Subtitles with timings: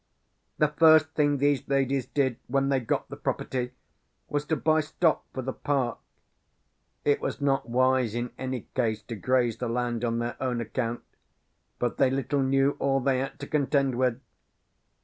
[0.57, 3.73] "The first thing these ladies did, when they got the property,
[4.29, 5.99] was to buy stock for the park.
[7.05, 11.03] "It was not wise, in any case, to graze the land on their own account.
[11.77, 14.19] But they little knew all they had to contend with.